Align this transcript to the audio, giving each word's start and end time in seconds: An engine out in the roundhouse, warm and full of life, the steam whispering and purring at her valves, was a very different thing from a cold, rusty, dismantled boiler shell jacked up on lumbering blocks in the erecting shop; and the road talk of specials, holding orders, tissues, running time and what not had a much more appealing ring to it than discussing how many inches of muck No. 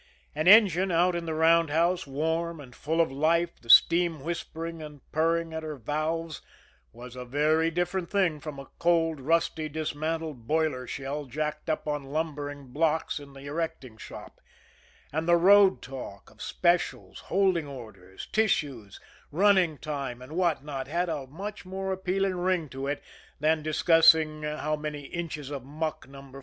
An 0.33 0.47
engine 0.47 0.91
out 0.91 1.15
in 1.15 1.27
the 1.27 1.35
roundhouse, 1.35 2.07
warm 2.07 2.59
and 2.59 2.75
full 2.75 3.01
of 3.01 3.11
life, 3.11 3.61
the 3.61 3.69
steam 3.69 4.21
whispering 4.23 4.81
and 4.81 4.99
purring 5.11 5.53
at 5.53 5.61
her 5.61 5.75
valves, 5.75 6.41
was 6.91 7.15
a 7.15 7.23
very 7.23 7.69
different 7.69 8.09
thing 8.09 8.39
from 8.39 8.57
a 8.57 8.65
cold, 8.79 9.19
rusty, 9.21 9.69
dismantled 9.69 10.47
boiler 10.47 10.87
shell 10.87 11.25
jacked 11.25 11.69
up 11.69 11.87
on 11.87 12.05
lumbering 12.05 12.69
blocks 12.73 13.19
in 13.19 13.33
the 13.33 13.41
erecting 13.45 13.95
shop; 13.95 14.41
and 15.13 15.27
the 15.27 15.37
road 15.37 15.83
talk 15.83 16.31
of 16.31 16.41
specials, 16.41 17.19
holding 17.27 17.67
orders, 17.67 18.25
tissues, 18.31 18.99
running 19.31 19.77
time 19.77 20.19
and 20.19 20.31
what 20.31 20.63
not 20.63 20.87
had 20.87 21.09
a 21.09 21.27
much 21.27 21.63
more 21.63 21.93
appealing 21.93 22.37
ring 22.37 22.67
to 22.67 22.87
it 22.87 23.03
than 23.39 23.61
discussing 23.61 24.41
how 24.41 24.75
many 24.75 25.01
inches 25.03 25.51
of 25.51 25.63
muck 25.63 26.07
No. 26.09 26.31